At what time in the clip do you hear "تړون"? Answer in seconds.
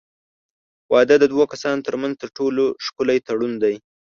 3.27-3.53